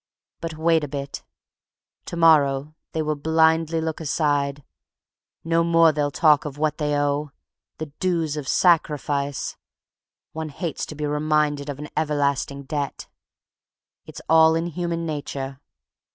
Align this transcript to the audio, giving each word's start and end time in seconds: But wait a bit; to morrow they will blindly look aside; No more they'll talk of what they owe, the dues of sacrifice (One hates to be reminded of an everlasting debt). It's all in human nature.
But 0.39 0.57
wait 0.57 0.83
a 0.83 0.87
bit; 0.87 1.21
to 2.05 2.15
morrow 2.17 2.73
they 2.91 3.03
will 3.03 3.13
blindly 3.15 3.79
look 3.79 4.01
aside; 4.01 4.63
No 5.43 5.63
more 5.63 5.91
they'll 5.91 6.09
talk 6.09 6.43
of 6.43 6.57
what 6.57 6.79
they 6.79 6.97
owe, 6.97 7.29
the 7.77 7.85
dues 7.99 8.35
of 8.35 8.47
sacrifice 8.47 9.57
(One 10.31 10.49
hates 10.49 10.87
to 10.87 10.95
be 10.95 11.05
reminded 11.05 11.69
of 11.69 11.77
an 11.77 11.89
everlasting 11.95 12.63
debt). 12.63 13.09
It's 14.07 14.21
all 14.27 14.55
in 14.55 14.65
human 14.65 15.05
nature. 15.05 15.59